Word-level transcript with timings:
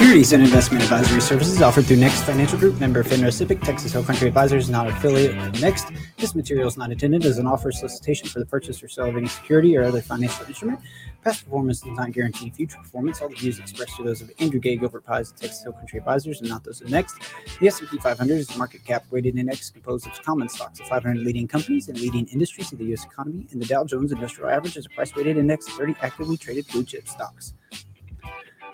Securities 0.00 0.32
and 0.32 0.42
investment 0.42 0.82
advisory 0.82 1.20
services 1.20 1.60
offered 1.60 1.84
through 1.84 1.98
Next 1.98 2.22
Financial 2.22 2.58
Group, 2.58 2.80
member 2.80 3.04
FINRA 3.04 3.28
SIPC, 3.28 3.62
Texas 3.62 3.92
Hill 3.92 4.02
Country 4.02 4.28
Advisors, 4.28 4.70
not 4.70 4.86
an 4.86 4.94
affiliate 4.94 5.36
of 5.36 5.60
Next. 5.60 5.88
This 6.16 6.34
material 6.34 6.66
is 6.68 6.78
not 6.78 6.90
intended 6.90 7.26
as 7.26 7.36
an 7.36 7.46
offer 7.46 7.70
solicitation 7.70 8.26
for 8.26 8.38
the 8.38 8.46
purchase 8.46 8.82
or 8.82 8.88
sale 8.88 9.10
of 9.10 9.18
any 9.18 9.28
security 9.28 9.76
or 9.76 9.82
other 9.82 10.00
financial 10.00 10.46
instrument. 10.46 10.80
Past 11.22 11.44
performance 11.44 11.82
does 11.82 11.94
not 11.98 12.12
guarantee 12.12 12.48
future 12.48 12.78
performance. 12.78 13.20
All 13.20 13.28
the 13.28 13.34
views 13.34 13.58
expressed 13.58 14.00
are 14.00 14.04
those 14.04 14.22
of 14.22 14.32
Andrew 14.38 14.58
Gay, 14.58 14.76
Gilbert 14.76 15.04
Pies, 15.04 15.32
Texas 15.32 15.64
Hill 15.64 15.74
Country 15.74 15.98
Advisors, 15.98 16.40
and 16.40 16.48
not 16.48 16.64
those 16.64 16.80
of 16.80 16.88
Next. 16.88 17.18
The 17.60 17.68
S&P 17.68 17.98
500 17.98 18.38
is 18.38 18.48
a 18.54 18.56
market 18.56 18.82
cap 18.86 19.04
weighted 19.10 19.36
index 19.36 19.68
composed 19.68 20.06
of 20.06 20.22
common 20.22 20.48
stocks 20.48 20.80
of 20.80 20.86
500 20.86 21.18
leading 21.18 21.46
companies 21.46 21.90
and 21.90 22.00
leading 22.00 22.26
industries 22.28 22.72
of 22.72 22.78
the 22.78 22.86
U.S. 22.86 23.04
economy, 23.04 23.46
and 23.50 23.60
the 23.60 23.66
Dow 23.66 23.84
Jones 23.84 24.12
Industrial 24.12 24.48
Average 24.48 24.78
is 24.78 24.86
a 24.86 24.90
price 24.90 25.14
weighted 25.14 25.36
index 25.36 25.68
of 25.68 25.74
30 25.74 25.96
actively 26.00 26.38
traded 26.38 26.66
blue 26.68 26.84
chip 26.84 27.06
stocks. 27.06 27.52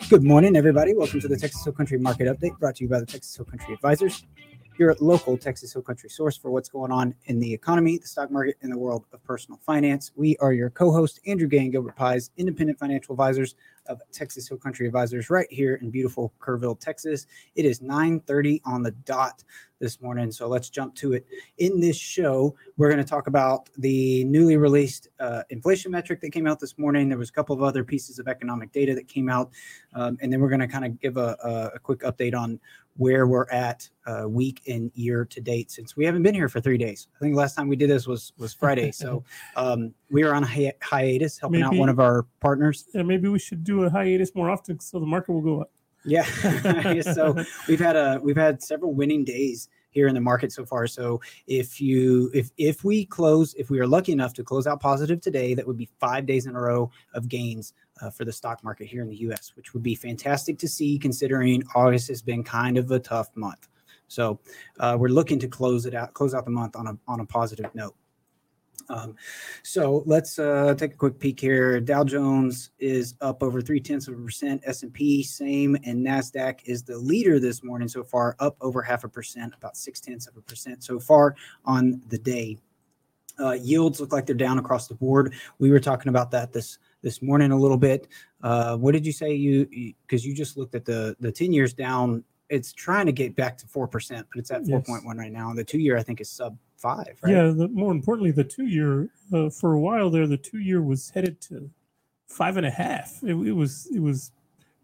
Good 0.04 0.22
morning, 0.22 0.54
everybody. 0.54 0.94
Welcome 0.94 1.20
to 1.20 1.26
the 1.26 1.36
Texas 1.36 1.64
Hill 1.64 1.72
Country 1.72 1.98
Market 1.98 2.28
Update 2.28 2.56
brought 2.60 2.76
to 2.76 2.84
you 2.84 2.88
by 2.88 3.00
the 3.00 3.06
Texas 3.06 3.34
Hill 3.34 3.44
Country 3.44 3.74
Advisors, 3.74 4.24
your 4.78 4.94
local 5.00 5.36
Texas 5.36 5.72
Hill 5.72 5.82
Country 5.82 6.08
source 6.08 6.36
for 6.36 6.50
what's 6.50 6.68
going 6.68 6.92
on 6.92 7.14
in 7.26 7.40
the 7.40 7.52
economy, 7.52 7.98
the 7.98 8.06
stock 8.06 8.30
market, 8.30 8.56
and 8.62 8.72
the 8.72 8.78
world 8.78 9.04
of 9.12 9.22
personal 9.24 9.58
finance. 9.64 10.12
We 10.16 10.36
are 10.38 10.52
your 10.52 10.70
co 10.70 10.92
host, 10.92 11.20
Andrew 11.26 11.48
Gay 11.48 11.58
and 11.58 11.72
Gilbert 11.72 11.96
Pies, 11.96 12.30
independent 12.36 12.78
financial 12.78 13.12
advisors 13.12 13.54
of 13.88 14.00
Texas 14.12 14.48
Hill 14.48 14.58
Country 14.58 14.86
Advisors, 14.86 15.30
right 15.30 15.46
here 15.50 15.76
in 15.76 15.90
beautiful 15.90 16.32
Kerrville, 16.40 16.78
Texas. 16.78 17.26
It 17.54 17.64
is 17.64 17.80
9 17.80 18.20
30 18.20 18.62
on 18.64 18.82
the 18.82 18.90
dot 18.90 19.42
this 19.78 20.00
morning. 20.00 20.32
So 20.32 20.48
let's 20.48 20.70
jump 20.70 20.94
to 20.96 21.12
it. 21.12 21.26
In 21.58 21.80
this 21.80 21.96
show, 21.96 22.54
we're 22.76 22.88
going 22.90 23.02
to 23.02 23.08
talk 23.08 23.26
about 23.26 23.68
the 23.76 24.24
newly 24.24 24.56
released 24.56 25.08
uh, 25.20 25.42
inflation 25.50 25.90
metric 25.90 26.20
that 26.22 26.30
came 26.30 26.46
out 26.46 26.60
this 26.60 26.78
morning. 26.78 27.08
There 27.08 27.18
was 27.18 27.28
a 27.28 27.32
couple 27.32 27.54
of 27.54 27.62
other 27.62 27.84
pieces 27.84 28.18
of 28.18 28.28
economic 28.28 28.72
data 28.72 28.94
that 28.94 29.08
came 29.08 29.28
out, 29.28 29.50
um, 29.94 30.16
and 30.20 30.32
then 30.32 30.40
we're 30.40 30.48
going 30.48 30.60
to 30.60 30.68
kind 30.68 30.84
of 30.84 30.98
give 31.00 31.16
a, 31.16 31.36
a, 31.42 31.76
a, 31.76 31.78
quick 31.78 32.00
update 32.00 32.34
on 32.34 32.58
where 32.96 33.26
we're 33.26 33.48
at 33.50 33.88
uh, 34.06 34.24
week 34.28 34.62
and 34.66 34.90
year 34.94 35.24
to 35.24 35.40
date 35.40 35.70
since 35.70 35.96
we 35.96 36.04
haven't 36.04 36.22
been 36.22 36.34
here 36.34 36.48
for 36.48 36.60
three 36.60 36.78
days. 36.78 37.08
I 37.16 37.18
think 37.24 37.36
last 37.36 37.54
time 37.54 37.68
we 37.68 37.76
did 37.76 37.90
this 37.90 38.06
was 38.06 38.32
was 38.38 38.54
Friday, 38.54 38.92
so 38.92 39.24
um, 39.56 39.94
we 40.10 40.24
are 40.24 40.34
on 40.34 40.42
a 40.42 40.46
hi- 40.46 40.74
hiatus 40.82 41.38
helping 41.38 41.60
maybe, 41.60 41.76
out 41.76 41.80
one 41.80 41.88
of 41.88 42.00
our 42.00 42.26
partners. 42.40 42.86
Yeah, 42.94 43.02
maybe 43.02 43.28
we 43.28 43.38
should 43.38 43.64
do 43.64 43.84
a 43.84 43.90
hiatus 43.90 44.34
more 44.34 44.50
often 44.50 44.80
so 44.80 44.98
the 44.98 45.06
market 45.06 45.32
will 45.32 45.42
go 45.42 45.60
up. 45.60 45.70
Yeah. 46.04 46.22
so 47.02 47.36
we've 47.68 47.80
had 47.80 47.96
a 47.96 48.20
we've 48.22 48.36
had 48.36 48.62
several 48.62 48.94
winning 48.94 49.24
days 49.24 49.68
here 49.96 50.08
in 50.08 50.14
the 50.14 50.20
market 50.20 50.52
so 50.52 50.66
far. 50.66 50.86
So 50.86 51.22
if 51.46 51.80
you 51.80 52.30
if 52.34 52.50
if 52.58 52.84
we 52.84 53.06
close 53.06 53.54
if 53.54 53.70
we 53.70 53.80
are 53.80 53.86
lucky 53.86 54.12
enough 54.12 54.34
to 54.34 54.44
close 54.44 54.66
out 54.66 54.78
positive 54.78 55.22
today, 55.22 55.54
that 55.54 55.66
would 55.66 55.78
be 55.78 55.88
five 55.98 56.26
days 56.26 56.44
in 56.44 56.54
a 56.54 56.60
row 56.60 56.90
of 57.14 57.28
gains 57.28 57.72
uh, 58.02 58.10
for 58.10 58.26
the 58.26 58.32
stock 58.32 58.62
market 58.62 58.86
here 58.86 59.00
in 59.00 59.08
the 59.08 59.16
U.S., 59.28 59.52
which 59.56 59.72
would 59.72 59.82
be 59.82 59.94
fantastic 59.94 60.58
to 60.58 60.68
see 60.68 60.98
considering 60.98 61.64
August 61.74 62.08
has 62.08 62.20
been 62.20 62.44
kind 62.44 62.76
of 62.76 62.90
a 62.90 62.98
tough 62.98 63.34
month. 63.36 63.68
So 64.08 64.38
uh, 64.80 64.96
we're 65.00 65.08
looking 65.08 65.38
to 65.38 65.48
close 65.48 65.86
it 65.86 65.94
out, 65.94 66.12
close 66.12 66.34
out 66.34 66.44
the 66.44 66.50
month 66.50 66.76
on 66.76 66.86
a 66.88 66.98
on 67.08 67.20
a 67.20 67.26
positive 67.26 67.74
note. 67.74 67.94
Um, 68.88 69.16
so 69.62 70.02
let's 70.06 70.38
uh, 70.38 70.74
take 70.76 70.92
a 70.94 70.96
quick 70.96 71.18
peek 71.18 71.40
here. 71.40 71.80
Dow 71.80 72.04
Jones 72.04 72.70
is 72.78 73.14
up 73.20 73.42
over 73.42 73.60
three 73.60 73.80
tenths 73.80 74.08
of 74.08 74.14
a 74.14 74.22
percent. 74.22 74.62
S 74.64 74.82
and 74.82 74.92
P 74.92 75.22
same, 75.22 75.76
and 75.84 76.04
Nasdaq 76.06 76.60
is 76.64 76.82
the 76.82 76.96
leader 76.96 77.38
this 77.38 77.62
morning 77.62 77.88
so 77.88 78.04
far, 78.04 78.36
up 78.38 78.56
over 78.60 78.82
half 78.82 79.04
a 79.04 79.08
percent, 79.08 79.54
about 79.56 79.76
six 79.76 80.00
tenths 80.00 80.26
of 80.26 80.36
a 80.36 80.40
percent 80.40 80.84
so 80.84 80.98
far 80.98 81.34
on 81.64 82.00
the 82.08 82.18
day. 82.18 82.58
Uh, 83.38 83.52
yields 83.52 84.00
look 84.00 84.12
like 84.12 84.24
they're 84.24 84.34
down 84.34 84.58
across 84.58 84.88
the 84.88 84.94
board. 84.94 85.34
We 85.58 85.70
were 85.70 85.80
talking 85.80 86.08
about 86.08 86.30
that 86.30 86.52
this 86.52 86.78
this 87.02 87.20
morning 87.20 87.52
a 87.52 87.56
little 87.56 87.76
bit. 87.76 88.08
Uh, 88.42 88.76
what 88.76 88.92
did 88.92 89.04
you 89.04 89.12
say? 89.12 89.34
You 89.34 89.66
because 90.06 90.24
you, 90.24 90.30
you 90.30 90.36
just 90.36 90.56
looked 90.56 90.74
at 90.74 90.84
the 90.84 91.16
the 91.20 91.30
ten 91.30 91.52
years 91.52 91.74
down. 91.74 92.24
It's 92.48 92.72
trying 92.72 93.06
to 93.06 93.12
get 93.12 93.34
back 93.34 93.58
to 93.58 93.66
four 93.66 93.88
percent, 93.88 94.26
but 94.32 94.38
it's 94.38 94.50
at 94.50 94.66
four 94.66 94.80
point 94.80 95.02
yes. 95.02 95.04
one 95.04 95.18
right 95.18 95.32
now. 95.32 95.50
And 95.50 95.58
the 95.58 95.64
two 95.64 95.78
year 95.78 95.96
I 95.96 96.02
think 96.02 96.20
is 96.20 96.30
sub 96.30 96.56
five. 96.76 97.18
Right? 97.22 97.32
Yeah. 97.32 97.52
The, 97.54 97.68
more 97.68 97.92
importantly, 97.92 98.30
the 98.30 98.44
two 98.44 98.66
year 98.66 99.08
uh, 99.32 99.50
for 99.50 99.72
a 99.72 99.80
while 99.80 100.10
there, 100.10 100.26
the 100.26 100.36
two 100.36 100.58
year 100.58 100.82
was 100.82 101.10
headed 101.10 101.40
to 101.42 101.70
five 102.28 102.56
and 102.56 102.66
a 102.66 102.70
half. 102.70 103.22
It, 103.22 103.34
it 103.34 103.52
was 103.52 103.88
it 103.92 104.00
was 104.00 104.32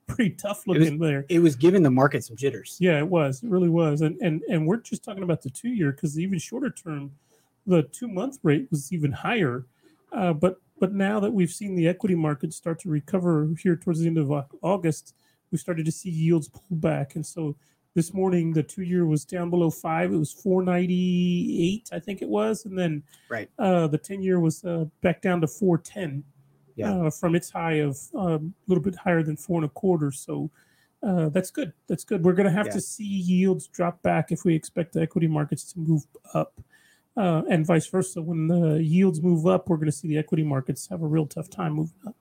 pretty 0.07 0.31
tough 0.31 0.67
looking 0.67 0.83
it 0.83 0.99
was, 0.99 1.09
there. 1.09 1.25
It 1.29 1.39
was 1.39 1.57
giving 1.57 1.83
the 1.83 1.91
market 1.91 2.25
some 2.25 2.37
jitters. 2.37 2.77
Yeah, 2.81 2.99
it 2.99 3.09
was. 3.09 3.43
It 3.43 3.49
really 3.49 3.69
was. 3.69 4.01
And 4.01 4.21
and 4.21 4.43
and 4.51 4.67
we're 4.67 4.79
just 4.79 5.05
talking 5.05 5.23
about 5.23 5.43
the 5.43 5.51
two 5.51 5.71
year 5.71 5.93
because 5.93 6.19
even 6.19 6.39
shorter 6.39 6.71
term, 6.71 7.13
the 7.67 7.85
two 7.85 8.09
month 8.09 8.39
rate 8.43 8.69
was 8.71 8.93
even 8.93 9.13
higher. 9.13 9.67
Uh, 10.13 10.33
but 10.33 10.61
but 10.79 10.93
now 10.93 11.21
that 11.21 11.31
we've 11.31 11.51
seen 11.51 11.75
the 11.77 11.87
equity 11.87 12.15
market 12.15 12.53
start 12.53 12.81
to 12.81 12.89
recover 12.89 13.49
here 13.63 13.77
towards 13.77 14.01
the 14.01 14.07
end 14.07 14.19
of 14.19 14.33
August, 14.63 15.15
we 15.53 15.59
started 15.59 15.85
to 15.87 15.93
see 15.93 16.11
yields 16.11 16.49
pull 16.49 16.77
back, 16.79 17.15
and 17.15 17.25
so 17.25 17.55
this 17.95 18.13
morning 18.13 18.53
the 18.53 18.63
two 18.63 18.83
year 18.83 19.07
was 19.07 19.25
down 19.25 19.51
below 19.51 19.71
five. 19.71 20.13
It 20.13 20.17
was 20.17 20.33
four 20.33 20.63
ninety 20.63 21.59
eight, 21.63 21.91
I 21.93 22.01
think 22.01 22.23
it 22.23 22.29
was, 22.29 22.65
and 22.65 22.77
then 22.77 23.03
right 23.29 23.49
uh, 23.59 23.87
the 23.87 23.99
ten 23.99 24.23
year 24.23 24.41
was 24.41 24.65
uh, 24.65 24.87
back 25.03 25.23
down 25.23 25.41
to 25.43 25.47
four 25.47 25.79
ten. 25.79 26.25
Yeah. 26.75 26.95
Uh, 26.95 27.11
from 27.11 27.35
its 27.35 27.51
high 27.51 27.81
of 27.81 27.99
um, 28.15 28.55
a 28.67 28.71
little 28.71 28.83
bit 28.83 28.97
higher 28.97 29.23
than 29.23 29.37
four 29.37 29.59
and 29.59 29.67
a 29.67 29.69
quarter. 29.69 30.11
So 30.11 30.51
uh, 31.03 31.29
that's 31.29 31.51
good. 31.51 31.75
That's 31.87 32.03
good. 32.03 32.25
We're 32.25 32.33
going 32.33 32.47
to 32.47 32.53
have 32.53 32.69
yeah. 32.69 32.73
to 32.73 32.81
see 32.81 33.05
yields 33.05 33.69
drop 33.69 34.01
back 34.03 34.33
if 34.33 34.47
we 34.47 34.55
expect 34.55 34.95
the 34.95 35.03
equity 35.03 35.27
markets 35.27 35.71
to 35.75 35.79
move 35.79 36.07
up, 36.33 36.55
uh, 37.15 37.43
and 37.51 37.67
vice 37.67 37.87
versa. 37.89 38.23
When 38.23 38.49
the 38.49 38.83
yields 38.83 39.21
move 39.21 39.47
up, 39.47 39.69
we're 39.69 39.77
going 39.77 39.91
to 39.91 39.93
see 39.93 40.09
the 40.09 40.17
equity 40.17 40.45
markets 40.45 40.89
have 40.89 41.03
a 41.03 41.07
real 41.07 41.27
tough 41.27 41.51
time 41.51 41.75
moving 41.75 41.99
up. 42.07 42.17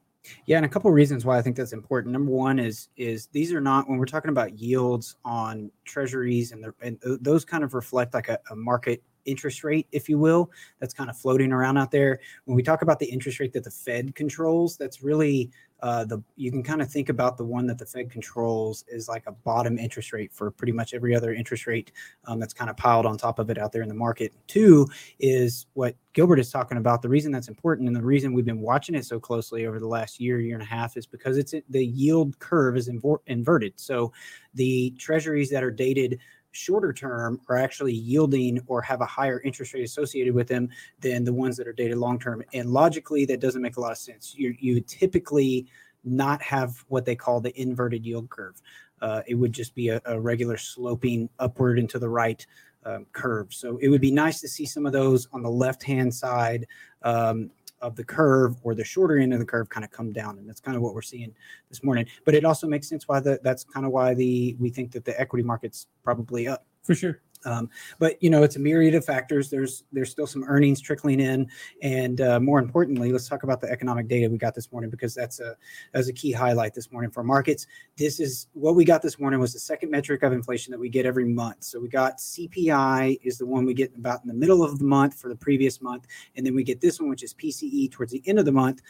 Yeah, 0.45 0.57
and 0.57 0.65
a 0.65 0.69
couple 0.69 0.89
of 0.89 0.93
reasons 0.95 1.25
why 1.25 1.37
I 1.37 1.41
think 1.41 1.55
that's 1.55 1.73
important. 1.73 2.13
Number 2.13 2.31
one 2.31 2.59
is 2.59 2.89
is 2.95 3.27
these 3.27 3.51
are 3.53 3.61
not 3.61 3.89
when 3.89 3.97
we're 3.97 4.05
talking 4.05 4.29
about 4.29 4.59
yields 4.59 5.15
on 5.25 5.71
treasuries 5.85 6.51
and, 6.51 6.65
and 6.81 6.99
uh, 7.05 7.17
those 7.21 7.43
kind 7.43 7.63
of 7.63 7.73
reflect 7.73 8.13
like 8.13 8.29
a, 8.29 8.37
a 8.51 8.55
market 8.55 9.01
interest 9.25 9.63
rate, 9.63 9.87
if 9.91 10.09
you 10.09 10.17
will, 10.17 10.51
that's 10.79 10.93
kind 10.93 11.09
of 11.09 11.17
floating 11.17 11.51
around 11.51 11.77
out 11.77 11.91
there. 11.91 12.19
When 12.45 12.55
we 12.55 12.63
talk 12.63 12.81
about 12.81 12.99
the 12.99 13.05
interest 13.05 13.39
rate 13.39 13.53
that 13.53 13.63
the 13.63 13.71
Fed 13.71 14.15
controls, 14.15 14.77
that's 14.77 15.03
really 15.03 15.51
uh, 15.81 16.05
the 16.05 16.21
you 16.35 16.51
can 16.51 16.61
kind 16.61 16.81
of 16.81 16.91
think 16.91 17.09
about 17.09 17.37
the 17.37 17.43
one 17.43 17.65
that 17.65 17.77
the 17.77 17.85
Fed 17.85 18.11
controls 18.11 18.85
is 18.87 19.09
like 19.09 19.23
a 19.25 19.31
bottom 19.31 19.79
interest 19.79 20.13
rate 20.13 20.31
for 20.31 20.51
pretty 20.51 20.71
much 20.71 20.93
every 20.93 21.15
other 21.15 21.33
interest 21.33 21.65
rate 21.65 21.91
um, 22.25 22.39
that's 22.39 22.53
kind 22.53 22.69
of 22.69 22.77
piled 22.77 23.05
on 23.05 23.17
top 23.17 23.39
of 23.39 23.49
it 23.49 23.57
out 23.57 23.71
there 23.71 23.81
in 23.81 23.89
the 23.89 23.95
market. 23.95 24.33
Two 24.47 24.87
is 25.19 25.65
what 25.73 25.95
Gilbert 26.13 26.39
is 26.39 26.51
talking 26.51 26.77
about. 26.77 27.01
The 27.01 27.09
reason 27.09 27.31
that's 27.31 27.47
important 27.47 27.87
and 27.87 27.95
the 27.95 28.03
reason 28.03 28.33
we've 28.33 28.45
been 28.45 28.61
watching 28.61 28.93
it 28.93 29.05
so 29.05 29.19
closely 29.19 29.65
over 29.65 29.79
the 29.79 29.87
last 29.87 30.19
year, 30.19 30.39
year 30.39 30.53
and 30.53 30.63
a 30.63 30.67
half 30.67 30.97
is 30.97 31.07
because 31.07 31.37
it's 31.37 31.55
the 31.69 31.85
yield 31.85 32.37
curve 32.37 32.77
is 32.77 32.87
inverted. 32.87 33.73
So 33.79 34.13
the 34.53 34.91
treasuries 34.99 35.49
that 35.49 35.63
are 35.63 35.71
dated 35.71 36.19
shorter 36.51 36.93
term 36.93 37.39
are 37.47 37.57
actually 37.57 37.93
yielding 37.93 38.61
or 38.67 38.81
have 38.81 39.01
a 39.01 39.05
higher 39.05 39.41
interest 39.41 39.73
rate 39.73 39.83
associated 39.83 40.33
with 40.33 40.47
them 40.47 40.69
than 40.99 41.23
the 41.23 41.33
ones 41.33 41.57
that 41.57 41.67
are 41.67 41.73
dated 41.73 41.97
long 41.97 42.19
term. 42.19 42.43
And 42.53 42.71
logically, 42.71 43.25
that 43.25 43.39
doesn't 43.39 43.61
make 43.61 43.77
a 43.77 43.81
lot 43.81 43.91
of 43.91 43.97
sense. 43.97 44.33
You 44.35 44.55
you 44.59 44.81
typically 44.81 45.67
not 46.03 46.41
have 46.41 46.83
what 46.87 47.05
they 47.05 47.15
call 47.15 47.39
the 47.39 47.59
inverted 47.59 48.05
yield 48.05 48.29
curve. 48.29 48.61
Uh, 49.01 49.21
it 49.27 49.35
would 49.35 49.51
just 49.51 49.73
be 49.73 49.89
a, 49.89 50.01
a, 50.05 50.19
regular 50.19 50.57
sloping 50.57 51.27
upward 51.39 51.79
and 51.79 51.89
to 51.89 51.99
the 51.99 52.09
right 52.09 52.45
um, 52.85 53.05
curve. 53.13 53.53
So 53.53 53.77
it 53.77 53.89
would 53.89 54.01
be 54.01 54.11
nice 54.11 54.41
to 54.41 54.47
see 54.47 54.65
some 54.65 54.85
of 54.85 54.93
those 54.93 55.27
on 55.33 55.41
the 55.41 55.49
left 55.49 55.83
hand 55.83 56.13
side 56.13 56.67
um, 57.03 57.49
of 57.81 57.95
the 57.95 58.03
curve 58.03 58.55
or 58.63 58.75
the 58.75 58.83
shorter 58.83 59.17
end 59.17 59.33
of 59.33 59.39
the 59.39 59.45
curve 59.45 59.69
kind 59.69 59.83
of 59.83 59.91
come 59.91 60.11
down 60.11 60.37
and 60.37 60.47
that's 60.47 60.61
kind 60.61 60.75
of 60.77 60.83
what 60.83 60.93
we're 60.93 61.01
seeing 61.01 61.33
this 61.69 61.83
morning. 61.83 62.05
But 62.25 62.35
it 62.35 62.45
also 62.45 62.67
makes 62.67 62.87
sense 62.87 63.07
why 63.07 63.19
the, 63.19 63.39
that's 63.43 63.63
kind 63.63 63.85
of 63.85 63.91
why 63.91 64.13
the 64.13 64.55
we 64.59 64.69
think 64.69 64.91
that 64.91 65.05
the 65.05 65.19
equity 65.19 65.43
market's 65.43 65.87
probably 66.03 66.47
up. 66.47 66.65
For 66.83 66.95
sure 66.95 67.21
um, 67.45 67.69
but 67.99 68.21
you 68.21 68.29
know, 68.29 68.43
it's 68.43 68.55
a 68.55 68.59
myriad 68.59 68.95
of 68.95 69.05
factors. 69.05 69.49
There's 69.49 69.83
there's 69.91 70.11
still 70.11 70.27
some 70.27 70.43
earnings 70.43 70.81
trickling 70.81 71.19
in, 71.19 71.49
and 71.81 72.21
uh, 72.21 72.39
more 72.39 72.59
importantly, 72.59 73.11
let's 73.11 73.27
talk 73.27 73.43
about 73.43 73.61
the 73.61 73.69
economic 73.69 74.07
data 74.07 74.29
we 74.29 74.37
got 74.37 74.55
this 74.55 74.71
morning 74.71 74.89
because 74.89 75.13
that's 75.13 75.39
a 75.39 75.55
that's 75.93 76.07
a 76.07 76.13
key 76.13 76.31
highlight 76.31 76.73
this 76.73 76.91
morning 76.91 77.11
for 77.11 77.23
markets. 77.23 77.67
This 77.97 78.19
is 78.19 78.47
what 78.53 78.75
we 78.75 78.85
got 78.85 79.01
this 79.01 79.19
morning 79.19 79.39
was 79.39 79.53
the 79.53 79.59
second 79.59 79.89
metric 79.89 80.23
of 80.23 80.33
inflation 80.33 80.71
that 80.71 80.79
we 80.79 80.89
get 80.89 81.05
every 81.05 81.25
month. 81.25 81.63
So 81.63 81.79
we 81.79 81.89
got 81.89 82.17
CPI 82.17 83.19
is 83.23 83.37
the 83.37 83.45
one 83.45 83.65
we 83.65 83.73
get 83.73 83.95
about 83.95 84.21
in 84.21 84.27
the 84.27 84.33
middle 84.33 84.63
of 84.63 84.79
the 84.79 84.85
month 84.85 85.19
for 85.19 85.29
the 85.29 85.35
previous 85.35 85.81
month, 85.81 86.07
and 86.35 86.45
then 86.45 86.55
we 86.55 86.63
get 86.63 86.81
this 86.81 86.99
one 86.99 87.09
which 87.09 87.23
is 87.23 87.33
PCE 87.33 87.91
towards 87.91 88.11
the 88.11 88.23
end 88.25 88.39
of 88.39 88.45
the 88.45 88.51
month 88.51 88.81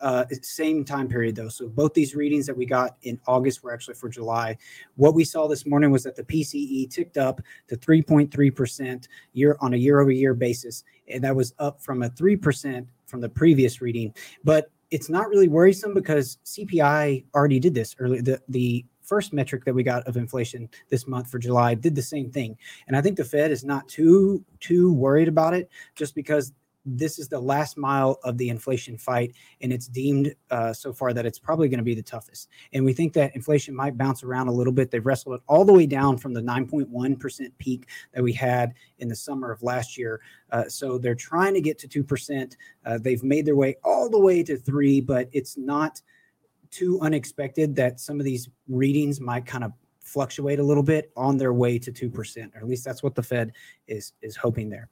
uh, 0.00 0.24
same 0.42 0.84
time 0.84 1.08
period 1.08 1.36
though. 1.36 1.48
So 1.48 1.68
both 1.68 1.94
these 1.94 2.14
readings 2.14 2.46
that 2.46 2.56
we 2.56 2.66
got 2.66 2.96
in 3.02 3.20
August 3.26 3.62
were 3.62 3.72
actually 3.72 3.94
for 3.94 4.08
July. 4.08 4.56
What 4.96 5.14
we 5.14 5.24
saw 5.24 5.48
this 5.48 5.66
morning 5.66 5.90
was 5.90 6.02
that 6.04 6.16
the 6.16 6.24
PCE 6.24 6.90
ticked 6.90 7.16
up 7.16 7.40
to 7.68 7.76
3.3% 7.76 9.08
year 9.32 9.56
on 9.60 9.74
a 9.74 9.76
year 9.76 10.00
over 10.00 10.10
year 10.10 10.34
basis, 10.34 10.84
and 11.08 11.22
that 11.24 11.34
was 11.34 11.54
up 11.58 11.80
from 11.82 12.02
a 12.02 12.10
3% 12.10 12.86
from 13.06 13.20
the 13.20 13.28
previous 13.28 13.80
reading. 13.80 14.14
But 14.44 14.70
it's 14.90 15.08
not 15.08 15.28
really 15.28 15.48
worrisome 15.48 15.94
because 15.94 16.38
CPI 16.44 17.24
already 17.34 17.58
did 17.58 17.74
this 17.74 17.96
early. 17.98 18.20
The 18.20 18.40
the 18.48 18.84
first 19.02 19.32
metric 19.32 19.64
that 19.64 19.74
we 19.74 19.82
got 19.82 20.06
of 20.06 20.16
inflation 20.16 20.68
this 20.90 21.06
month 21.06 21.30
for 21.30 21.38
July 21.38 21.74
did 21.74 21.94
the 21.94 22.02
same 22.02 22.30
thing. 22.30 22.56
And 22.88 22.96
I 22.96 23.00
think 23.00 23.16
the 23.16 23.24
Fed 23.24 23.50
is 23.50 23.64
not 23.64 23.88
too 23.88 24.44
too 24.60 24.92
worried 24.92 25.28
about 25.28 25.54
it 25.54 25.70
just 25.94 26.14
because 26.14 26.52
this 26.86 27.18
is 27.18 27.28
the 27.28 27.40
last 27.40 27.76
mile 27.76 28.18
of 28.22 28.38
the 28.38 28.48
inflation 28.48 28.96
fight, 28.96 29.34
and 29.60 29.72
it's 29.72 29.88
deemed 29.88 30.34
uh, 30.50 30.72
so 30.72 30.92
far 30.92 31.12
that 31.12 31.26
it's 31.26 31.38
probably 31.38 31.68
going 31.68 31.78
to 31.78 31.84
be 31.84 31.94
the 31.94 32.02
toughest. 32.02 32.48
And 32.72 32.84
we 32.84 32.92
think 32.92 33.12
that 33.14 33.34
inflation 33.34 33.74
might 33.74 33.98
bounce 33.98 34.22
around 34.22 34.48
a 34.48 34.52
little 34.52 34.72
bit. 34.72 34.90
They've 34.90 35.04
wrestled 35.04 35.34
it 35.34 35.42
all 35.48 35.64
the 35.64 35.72
way 35.72 35.86
down 35.86 36.16
from 36.16 36.32
the 36.32 36.40
9.1% 36.40 37.50
peak 37.58 37.88
that 38.14 38.22
we 38.22 38.32
had 38.32 38.74
in 38.98 39.08
the 39.08 39.16
summer 39.16 39.50
of 39.50 39.62
last 39.62 39.98
year. 39.98 40.20
Uh, 40.50 40.68
so 40.68 40.96
they're 40.96 41.14
trying 41.14 41.54
to 41.54 41.60
get 41.60 41.78
to 41.80 41.88
2%. 41.88 42.56
Uh, 42.84 42.98
they've 42.98 43.22
made 43.22 43.44
their 43.44 43.56
way 43.56 43.76
all 43.84 44.08
the 44.08 44.20
way 44.20 44.42
to 44.42 44.56
3 44.56 45.00
but 45.00 45.28
it's 45.32 45.56
not 45.56 46.00
too 46.70 46.98
unexpected 47.00 47.74
that 47.76 48.00
some 48.00 48.20
of 48.20 48.24
these 48.24 48.48
readings 48.68 49.20
might 49.20 49.46
kind 49.46 49.64
of 49.64 49.72
fluctuate 50.00 50.58
a 50.58 50.62
little 50.62 50.82
bit 50.82 51.10
on 51.16 51.36
their 51.36 51.52
way 51.52 51.78
to 51.78 51.90
2%, 51.90 52.54
or 52.54 52.58
at 52.58 52.66
least 52.66 52.84
that's 52.84 53.02
what 53.02 53.14
the 53.14 53.22
Fed 53.22 53.52
is 53.88 54.12
is 54.22 54.36
hoping 54.36 54.68
there. 54.68 54.88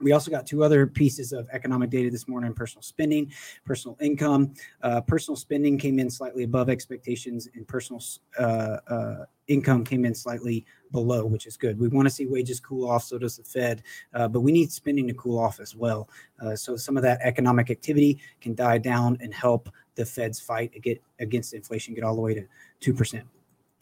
We 0.00 0.12
also 0.12 0.30
got 0.30 0.46
two 0.46 0.62
other 0.62 0.86
pieces 0.86 1.32
of 1.32 1.48
economic 1.52 1.90
data 1.90 2.10
this 2.10 2.28
morning 2.28 2.52
personal 2.52 2.82
spending, 2.82 3.32
personal 3.64 3.96
income. 4.00 4.54
Uh, 4.82 5.00
personal 5.00 5.36
spending 5.36 5.78
came 5.78 5.98
in 5.98 6.10
slightly 6.10 6.44
above 6.44 6.68
expectations, 6.68 7.48
and 7.54 7.66
personal 7.66 8.02
uh, 8.38 8.78
uh, 8.88 9.24
income 9.48 9.84
came 9.84 10.04
in 10.04 10.14
slightly 10.14 10.66
below, 10.92 11.24
which 11.24 11.46
is 11.46 11.56
good. 11.56 11.78
We 11.78 11.88
want 11.88 12.06
to 12.06 12.14
see 12.14 12.26
wages 12.26 12.60
cool 12.60 12.88
off, 12.88 13.04
so 13.04 13.18
does 13.18 13.36
the 13.36 13.44
Fed, 13.44 13.82
uh, 14.14 14.28
but 14.28 14.40
we 14.40 14.52
need 14.52 14.70
spending 14.70 15.06
to 15.08 15.14
cool 15.14 15.38
off 15.38 15.60
as 15.60 15.74
well. 15.74 16.08
Uh, 16.40 16.54
so 16.54 16.76
some 16.76 16.96
of 16.96 17.02
that 17.02 17.20
economic 17.22 17.70
activity 17.70 18.18
can 18.40 18.54
die 18.54 18.78
down 18.78 19.16
and 19.20 19.32
help 19.32 19.70
the 19.94 20.04
Fed's 20.04 20.38
fight 20.38 20.72
against 21.18 21.54
inflation 21.54 21.94
get 21.94 22.04
all 22.04 22.14
the 22.14 22.20
way 22.20 22.34
to 22.34 22.92
2%. 22.92 23.22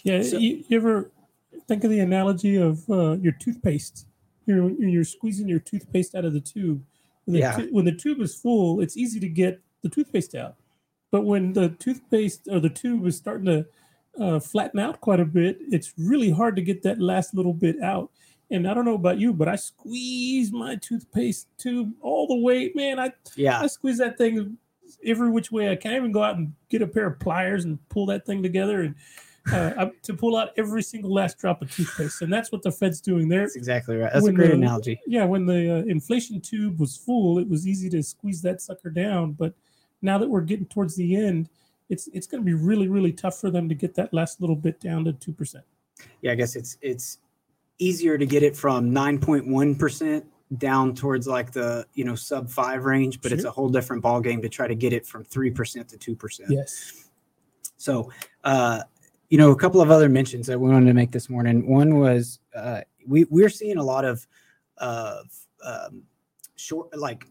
Yeah, 0.05 0.23
so, 0.23 0.39
you, 0.39 0.63
you, 0.69 0.77
ever 0.77 1.11
think 1.67 1.83
of 1.83 1.91
the 1.91 2.01
analogy 2.01 2.57
of 2.57 2.89
uh, 2.89 3.13
your 3.13 3.33
toothpaste? 3.33 4.07
You're 4.47 4.71
you're 4.71 5.05
squeezing 5.05 5.49
your 5.49 5.61
toothpaste 5.61 6.15
out 6.15 6.25
of 6.25 6.33
the 6.33 6.41
tube. 6.41 6.83
When 7.25 7.35
the, 7.35 7.41
yeah. 7.41 7.57
tu- 7.57 7.69
when 7.71 7.85
the 7.85 7.93
tube 7.93 8.21
is 8.21 8.35
full, 8.35 8.81
it's 8.81 8.97
easy 8.97 9.19
to 9.21 9.29
get 9.29 9.61
the 9.83 9.89
toothpaste 9.89 10.35
out. 10.35 10.57
But 11.11 11.23
when 11.23 11.53
the 11.53 11.71
toothpaste 11.71 12.49
or 12.51 12.61
the 12.61 12.69
tube 12.69 13.07
is 13.07 13.17
starting 13.17 13.47
to 13.47 13.67
uh, 14.21 14.41
flatten 14.41 14.81
out 14.81 15.01
quite 15.01 15.21
a 15.21 15.25
bit, 15.25 15.59
it's 15.71 15.95
really 15.97 16.31
hard 16.31 16.57
to 16.57 16.63
get 16.63 16.83
that 16.83 17.01
last 17.01 17.35
little 17.35 17.53
bit 17.53 17.81
out. 17.83 18.11
And 18.51 18.69
I 18.69 18.75
don't 18.75 18.85
know 18.85 18.95
about 18.95 19.19
you, 19.19 19.33
but 19.33 19.49
I 19.49 19.57
squeeze 19.57 20.53
my 20.53 20.77
toothpaste 20.77 21.49
tube 21.57 21.93
all 22.01 22.27
the 22.27 22.37
way. 22.37 22.73
Man, 22.75 22.99
I 22.99 23.13
yeah, 23.37 23.61
I 23.61 23.69
squeeze 23.69 23.99
that 23.99 24.19
thing 24.19 24.59
every 25.05 25.31
which 25.31 25.51
way 25.51 25.71
I 25.71 25.77
can. 25.77 25.93
Not 25.93 25.99
even 25.99 26.13
go 26.13 26.23
out 26.23 26.37
and 26.37 26.53
get 26.69 26.83
a 26.83 26.87
pair 26.87 27.07
of 27.07 27.19
pliers 27.19 27.65
and 27.65 27.79
pull 27.89 28.07
that 28.07 28.27
thing 28.27 28.43
together. 28.43 28.83
And 28.83 28.95
uh, 29.53 29.87
to 30.03 30.15
pull 30.15 30.37
out 30.37 30.51
every 30.57 30.83
single 30.83 31.13
last 31.13 31.39
drop 31.39 31.61
of 31.63 31.71
toothpaste, 31.75 32.23
and 32.23 32.33
that's 32.33 32.51
what 32.51 32.63
the 32.63 32.73
Fed's 32.73 33.01
doing 33.01 33.29
there. 33.29 33.43
That's 33.43 33.57
exactly 33.57 33.97
right. 33.97 34.11
That's 34.13 34.25
when 34.25 34.35
a 34.35 34.37
great 34.37 34.49
the, 34.49 34.55
analogy. 34.55 35.01
Yeah, 35.07 35.25
when 35.25 35.47
the 35.47 35.79
uh, 35.79 35.83
inflation 35.87 36.41
tube 36.41 36.81
was 36.81 36.97
full, 36.97 37.39
it 37.39 37.49
was 37.49 37.67
easy 37.67 37.91
to 37.91 38.03
squeeze 38.03 38.41
that 38.43 38.63
sucker 38.63 38.91
down. 38.91 39.33
But 39.33 39.55
now 40.03 40.19
that 40.19 40.29
we're 40.29 40.41
getting 40.43 40.67
towards 40.67 40.97
the 40.97 41.17
end, 41.17 41.49
it's 41.89 42.09
it's 42.09 42.27
going 42.27 42.43
to 42.43 42.47
be 42.47 42.55
really 42.55 42.89
really 42.89 43.13
tough 43.13 43.39
for 43.39 43.51
them 43.51 43.69
to 43.69 43.75
get 43.75 43.95
that 43.97 44.13
last 44.15 44.41
little 44.41 44.57
bit 44.57 44.81
down 44.81 45.05
to 45.05 45.13
two 45.13 45.33
percent. 45.33 45.65
Yeah, 46.23 46.33
I 46.33 46.35
guess 46.35 46.57
it's 46.57 46.79
it's 46.81 47.19
easier 47.79 48.17
to 48.17 48.27
get 48.27 48.43
it 48.43 48.57
from 48.57 48.93
nine 48.93 49.19
point 49.19 49.47
one 49.47 49.75
percent 49.75 50.25
down 50.59 50.95
towards 50.95 51.27
like 51.27 51.53
the 51.53 51.87
you 51.95 52.05
know 52.05 52.15
sub 52.15 52.49
five 52.49 52.85
range, 52.85 53.21
but 53.21 53.29
sure. 53.29 53.37
it's 53.37 53.45
a 53.45 53.51
whole 53.51 53.69
different 53.69 54.03
ball 54.03 54.21
game 54.21 54.41
to 54.43 54.49
try 54.49 54.67
to 54.67 54.75
get 54.75 54.93
it 54.93 55.07
from 55.07 55.25
three 55.25 55.51
percent 55.51 55.89
to 55.89 55.99
two 55.99 56.17
percent. 56.17 56.51
Yes. 56.51 57.11
So 57.77 58.11
uh, 58.45 58.83
you 59.35 59.39
know, 59.39 59.51
a 59.51 59.57
couple 59.57 59.81
of 59.81 59.91
other 59.91 60.09
mentions 60.09 60.47
that 60.47 60.61
we 60.61 60.71
wanted 60.71 60.87
to 60.87 60.95
make 60.95 61.11
this 61.11 61.29
morning. 61.29 61.67
One 61.67 61.99
was 61.99 62.39
uh, 62.55 62.83
we 63.05 63.25
we're 63.31 63.49
seeing 63.49 63.79
a 63.79 63.83
lot 63.83 64.05
of 64.05 64.25
of 64.77 65.27
um, 65.65 66.05
short 66.55 66.97
like 66.97 67.27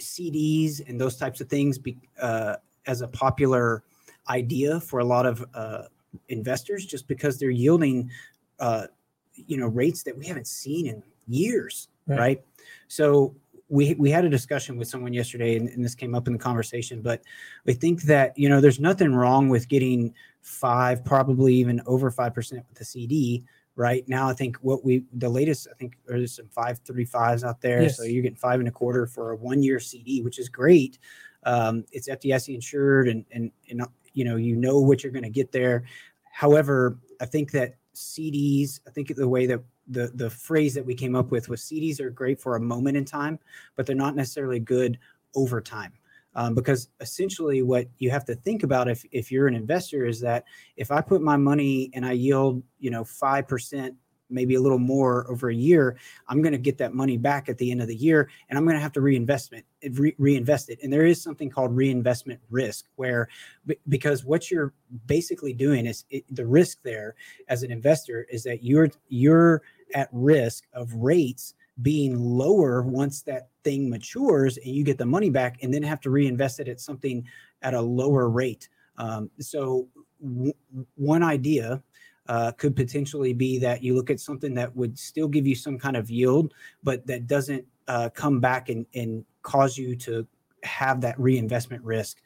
CDs 0.00 0.80
and 0.88 0.98
those 0.98 1.18
types 1.18 1.42
of 1.42 1.50
things 1.50 1.76
be, 1.76 1.98
uh, 2.18 2.56
as 2.86 3.02
a 3.02 3.08
popular 3.08 3.82
idea 4.30 4.80
for 4.80 5.00
a 5.00 5.04
lot 5.04 5.26
of 5.26 5.44
uh, 5.52 5.82
investors, 6.30 6.86
just 6.86 7.06
because 7.06 7.38
they're 7.38 7.50
yielding, 7.50 8.10
uh, 8.58 8.86
you 9.34 9.58
know, 9.58 9.66
rates 9.66 10.02
that 10.04 10.16
we 10.16 10.24
haven't 10.24 10.46
seen 10.46 10.86
in 10.86 11.02
years, 11.26 11.88
right? 12.06 12.18
right? 12.18 12.44
So 12.86 13.36
we 13.68 13.94
we 13.94 14.10
had 14.10 14.24
a 14.24 14.28
discussion 14.28 14.76
with 14.76 14.88
someone 14.88 15.12
yesterday, 15.12 15.56
and, 15.56 15.68
and, 15.68 15.84
this 15.84 15.94
came 15.94 16.14
up 16.14 16.26
in 16.26 16.32
the 16.32 16.38
conversation. 16.38 17.02
But 17.02 17.22
we 17.64 17.74
think 17.74 18.02
that 18.02 18.36
you 18.38 18.48
know 18.48 18.60
there's 18.60 18.80
nothing 18.80 19.14
wrong 19.14 19.48
with 19.48 19.68
getting 19.68 20.14
five, 20.40 21.04
probably 21.04 21.54
even 21.54 21.82
over 21.86 22.10
five 22.10 22.34
percent 22.34 22.64
with 22.68 22.78
the 22.78 22.84
CD. 22.84 23.44
Right 23.76 24.08
now, 24.08 24.28
I 24.28 24.32
think 24.32 24.56
what 24.56 24.84
we 24.84 25.04
the 25.12 25.28
latest 25.28 25.68
I 25.70 25.74
think 25.74 25.98
there's 26.06 26.36
some 26.36 26.48
five 26.48 26.80
three 26.84 27.04
fives 27.04 27.44
out 27.44 27.60
there, 27.60 27.82
yes. 27.82 27.96
so 27.96 28.04
you're 28.04 28.22
getting 28.22 28.36
five 28.36 28.58
and 28.58 28.68
a 28.68 28.72
quarter 28.72 29.06
for 29.06 29.32
a 29.32 29.36
one 29.36 29.62
year 29.62 29.78
CD, 29.78 30.22
which 30.22 30.38
is 30.38 30.48
great. 30.48 30.98
Um, 31.44 31.84
it's 31.92 32.08
FDIC 32.08 32.54
insured, 32.54 33.08
and 33.08 33.24
and 33.30 33.52
and 33.70 33.82
you 34.14 34.24
know 34.24 34.36
you 34.36 34.56
know 34.56 34.80
what 34.80 35.02
you're 35.02 35.12
going 35.12 35.22
to 35.24 35.30
get 35.30 35.52
there. 35.52 35.84
However, 36.32 36.98
I 37.20 37.26
think 37.26 37.52
that 37.52 37.74
CDs, 37.94 38.80
I 38.86 38.90
think 38.90 39.14
the 39.14 39.28
way 39.28 39.46
that 39.46 39.60
the 39.88 40.10
the 40.14 40.30
phrase 40.30 40.74
that 40.74 40.84
we 40.84 40.94
came 40.94 41.14
up 41.14 41.30
with 41.30 41.48
was 41.48 41.62
CDs 41.62 42.00
are 42.00 42.10
great 42.10 42.40
for 42.40 42.56
a 42.56 42.60
moment 42.60 42.96
in 42.96 43.04
time, 43.04 43.38
but 43.76 43.86
they're 43.86 43.96
not 43.96 44.16
necessarily 44.16 44.60
good 44.60 44.98
over 45.34 45.60
time. 45.60 45.92
Um, 46.34 46.54
because 46.54 46.88
essentially 47.00 47.62
what 47.62 47.88
you 47.98 48.10
have 48.10 48.24
to 48.26 48.34
think 48.34 48.62
about 48.62 48.88
if, 48.88 49.04
if 49.10 49.32
you're 49.32 49.48
an 49.48 49.56
investor 49.56 50.06
is 50.06 50.20
that 50.20 50.44
if 50.76 50.92
I 50.92 51.00
put 51.00 51.20
my 51.20 51.36
money 51.36 51.90
and 51.94 52.06
I 52.06 52.12
yield, 52.12 52.62
you 52.78 52.90
know, 52.90 53.02
5% 53.02 53.96
maybe 54.30 54.54
a 54.54 54.60
little 54.60 54.78
more 54.78 55.28
over 55.30 55.48
a 55.48 55.54
year, 55.54 55.96
I'm 56.28 56.42
going 56.42 56.52
to 56.52 56.58
get 56.58 56.78
that 56.78 56.94
money 56.94 57.16
back 57.16 57.48
at 57.48 57.58
the 57.58 57.70
end 57.70 57.80
of 57.80 57.88
the 57.88 57.96
year, 57.96 58.28
and 58.48 58.58
I'm 58.58 58.64
going 58.64 58.76
to 58.76 58.82
have 58.82 58.92
to 58.92 59.00
reinvest 59.00 59.52
it, 59.52 59.64
re- 59.98 60.14
reinvest 60.18 60.68
it. 60.68 60.78
And 60.82 60.92
there 60.92 61.06
is 61.06 61.22
something 61.22 61.50
called 61.50 61.74
reinvestment 61.74 62.40
risk, 62.50 62.86
where 62.96 63.28
b- 63.66 63.78
because 63.88 64.24
what 64.24 64.50
you're 64.50 64.74
basically 65.06 65.52
doing 65.52 65.86
is 65.86 66.04
it, 66.10 66.24
the 66.30 66.46
risk 66.46 66.82
there 66.82 67.14
as 67.48 67.62
an 67.62 67.70
investor 67.70 68.26
is 68.30 68.42
that 68.44 68.62
you're 68.62 68.90
you're 69.08 69.62
at 69.94 70.08
risk 70.12 70.64
of 70.72 70.92
rates 70.94 71.54
being 71.82 72.18
lower 72.18 72.82
once 72.82 73.22
that 73.22 73.48
thing 73.62 73.88
matures 73.88 74.56
and 74.56 74.66
you 74.66 74.82
get 74.82 74.98
the 74.98 75.06
money 75.06 75.30
back 75.30 75.62
and 75.62 75.72
then 75.72 75.82
have 75.82 76.00
to 76.00 76.10
reinvest 76.10 76.60
it 76.60 76.68
at 76.68 76.80
something 76.80 77.24
at 77.62 77.74
a 77.74 77.80
lower 77.80 78.28
rate. 78.28 78.68
Um, 78.96 79.30
so 79.38 79.88
w- 80.20 80.52
one 80.96 81.22
idea 81.22 81.82
uh, 82.28 82.52
could 82.52 82.76
potentially 82.76 83.32
be 83.32 83.58
that 83.58 83.82
you 83.82 83.94
look 83.94 84.10
at 84.10 84.20
something 84.20 84.54
that 84.54 84.74
would 84.76 84.98
still 84.98 85.28
give 85.28 85.46
you 85.46 85.54
some 85.54 85.78
kind 85.78 85.96
of 85.96 86.10
yield, 86.10 86.52
but 86.82 87.06
that 87.06 87.26
doesn't 87.26 87.64
uh, 87.86 88.08
come 88.10 88.40
back 88.40 88.68
and, 88.68 88.84
and 88.94 89.24
cause 89.42 89.78
you 89.78 89.96
to 89.96 90.26
have 90.62 91.00
that 91.00 91.18
reinvestment 91.18 91.82
risk 91.84 92.18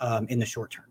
um, 0.00 0.26
in 0.28 0.38
the 0.38 0.46
short 0.46 0.70
term. 0.70 0.84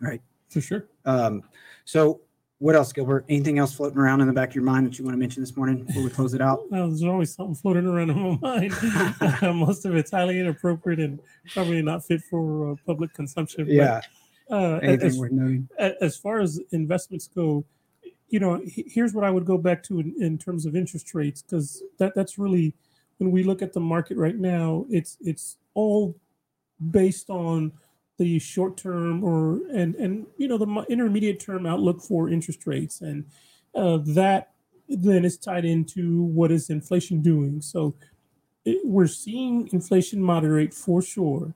Right. 0.00 0.20
For 0.48 0.60
sure. 0.60 0.86
Um, 1.04 1.42
so, 1.84 2.20
what 2.58 2.74
else, 2.74 2.92
Gilbert? 2.92 3.26
Anything 3.28 3.58
else 3.58 3.74
floating 3.74 3.98
around 3.98 4.22
in 4.22 4.26
the 4.26 4.32
back 4.32 4.50
of 4.50 4.54
your 4.54 4.64
mind 4.64 4.86
that 4.86 4.98
you 4.98 5.04
want 5.04 5.14
to 5.14 5.18
mention 5.18 5.42
this 5.42 5.56
morning 5.56 5.84
before 5.84 6.02
we 6.02 6.10
close 6.10 6.32
it 6.32 6.40
out? 6.40 6.60
Well, 6.70 6.88
there's 6.88 7.02
always 7.02 7.34
something 7.34 7.54
floating 7.54 7.86
around 7.86 8.10
in 8.10 8.18
my 8.18 8.38
mind. 8.42 8.72
Most 9.58 9.84
of 9.84 9.94
it's 9.94 10.10
highly 10.10 10.40
inappropriate 10.40 11.00
and 11.00 11.20
probably 11.52 11.82
not 11.82 12.04
fit 12.04 12.22
for 12.30 12.72
uh, 12.72 12.74
public 12.86 13.12
consumption. 13.12 13.66
Yeah. 13.68 14.00
But, 14.48 14.56
uh, 14.56 14.78
Anything 14.78 15.06
as, 15.06 15.18
worth 15.18 15.32
knowing? 15.32 15.68
As 15.78 16.16
far 16.16 16.40
as 16.40 16.58
investments 16.72 17.28
go, 17.28 17.64
you 18.28 18.40
know, 18.40 18.62
here's 18.64 19.12
what 19.12 19.24
I 19.24 19.30
would 19.30 19.44
go 19.44 19.58
back 19.58 19.82
to 19.84 20.00
in, 20.00 20.14
in 20.18 20.38
terms 20.38 20.64
of 20.66 20.74
interest 20.74 21.14
rates, 21.14 21.42
because 21.42 21.82
that 21.98 22.14
that's 22.14 22.38
really 22.38 22.74
when 23.18 23.30
we 23.30 23.42
look 23.42 23.62
at 23.62 23.72
the 23.72 23.80
market 23.80 24.16
right 24.16 24.36
now, 24.36 24.86
it's 24.88 25.16
it's 25.20 25.56
all 25.74 26.16
based 26.90 27.30
on 27.30 27.72
the 28.18 28.38
short 28.38 28.76
term 28.76 29.22
or 29.22 29.60
and 29.72 29.94
and 29.96 30.26
you 30.38 30.48
know 30.48 30.58
the 30.58 30.86
intermediate 30.88 31.40
term 31.40 31.66
outlook 31.66 32.00
for 32.00 32.28
interest 32.28 32.66
rates, 32.66 33.00
and 33.00 33.24
uh, 33.74 33.98
that 33.98 34.52
then 34.88 35.24
is 35.24 35.36
tied 35.36 35.64
into 35.64 36.22
what 36.22 36.52
is 36.52 36.70
inflation 36.70 37.20
doing. 37.20 37.60
So 37.60 37.94
it, 38.64 38.80
we're 38.84 39.06
seeing 39.06 39.68
inflation 39.72 40.22
moderate 40.22 40.72
for 40.72 41.02
sure 41.02 41.54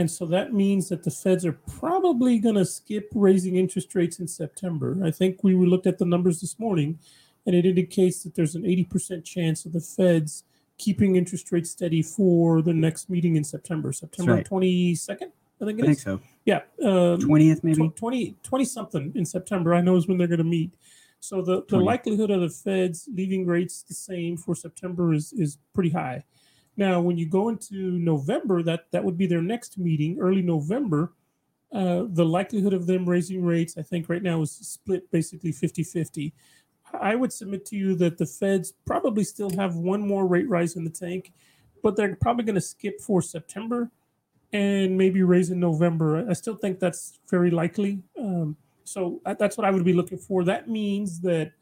and 0.00 0.10
so 0.10 0.24
that 0.26 0.54
means 0.54 0.88
that 0.88 1.02
the 1.02 1.10
feds 1.10 1.44
are 1.44 1.58
probably 1.78 2.38
going 2.38 2.54
to 2.54 2.64
skip 2.64 3.10
raising 3.14 3.56
interest 3.56 3.94
rates 3.94 4.18
in 4.18 4.28
September. 4.28 4.96
I 5.04 5.10
think 5.10 5.44
we 5.44 5.54
looked 5.54 5.86
at 5.86 5.98
the 5.98 6.06
numbers 6.06 6.40
this 6.40 6.58
morning, 6.58 6.98
and 7.44 7.54
it 7.54 7.66
indicates 7.66 8.22
that 8.22 8.34
there's 8.34 8.54
an 8.54 8.62
80% 8.62 9.24
chance 9.26 9.66
of 9.66 9.74
the 9.74 9.80
feds 9.80 10.44
keeping 10.78 11.16
interest 11.16 11.52
rates 11.52 11.68
steady 11.68 12.00
for 12.00 12.62
the 12.62 12.72
next 12.72 13.10
meeting 13.10 13.36
in 13.36 13.44
September, 13.44 13.92
September 13.92 14.36
right. 14.36 14.48
22nd. 14.48 15.32
I 15.60 15.66
think 15.66 15.82
I 15.82 15.86
think 15.86 15.98
so. 15.98 16.20
Yeah. 16.44 16.60
Um, 16.82 17.18
20th, 17.18 17.62
maybe? 17.62 17.88
20, 17.88 18.36
20 18.42 18.64
something 18.64 19.12
in 19.14 19.24
September. 19.24 19.74
I 19.74 19.80
know 19.80 19.96
is 19.96 20.08
when 20.08 20.16
they're 20.16 20.26
going 20.26 20.38
to 20.38 20.44
meet. 20.44 20.72
So 21.20 21.42
the, 21.42 21.64
the 21.68 21.76
likelihood 21.76 22.30
of 22.30 22.40
the 22.40 22.48
feds 22.48 23.06
leaving 23.12 23.46
rates 23.46 23.82
the 23.82 23.94
same 23.94 24.38
for 24.38 24.54
September 24.54 25.12
is, 25.12 25.34
is 25.34 25.58
pretty 25.74 25.90
high. 25.90 26.24
Now, 26.78 27.02
when 27.02 27.18
you 27.18 27.26
go 27.26 27.50
into 27.50 27.98
November, 27.98 28.62
that 28.62 28.86
that 28.92 29.04
would 29.04 29.18
be 29.18 29.26
their 29.26 29.42
next 29.42 29.76
meeting, 29.76 30.18
early 30.18 30.40
November. 30.40 31.12
Uh, 31.72 32.04
the 32.08 32.24
likelihood 32.24 32.72
of 32.72 32.86
them 32.86 33.06
raising 33.06 33.44
rates, 33.44 33.76
I 33.76 33.82
think, 33.82 34.08
right 34.08 34.22
now 34.22 34.40
is 34.40 34.50
split 34.50 35.10
basically 35.10 35.52
50 35.52 35.84
50. 35.84 36.32
I 36.98 37.14
would 37.14 37.32
submit 37.32 37.66
to 37.66 37.76
you 37.76 37.94
that 37.96 38.18
the 38.18 38.26
feds 38.26 38.72
probably 38.86 39.24
still 39.24 39.50
have 39.50 39.76
one 39.76 40.06
more 40.06 40.26
rate 40.26 40.48
rise 40.48 40.74
in 40.74 40.84
the 40.84 40.90
tank, 40.90 41.32
but 41.82 41.96
they're 41.96 42.16
probably 42.16 42.44
going 42.44 42.54
to 42.54 42.60
skip 42.60 43.00
for 43.00 43.20
September 43.20 43.90
and 44.52 44.98
maybe 44.98 45.22
raise 45.22 45.50
in 45.50 45.60
November. 45.60 46.28
I 46.28 46.32
still 46.32 46.56
think 46.56 46.80
that's 46.80 47.18
very 47.30 47.50
likely. 47.50 48.02
Um, 48.18 48.56
so 48.84 49.20
that's 49.38 49.56
what 49.56 49.66
I 49.66 49.70
would 49.70 49.84
be 49.84 49.92
looking 49.92 50.18
for. 50.18 50.42
That 50.44 50.68
means 50.68 51.20
that 51.20 51.52